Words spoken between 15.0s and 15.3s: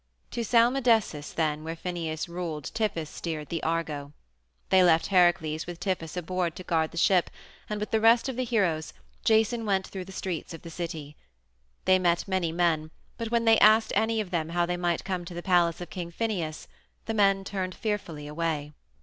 come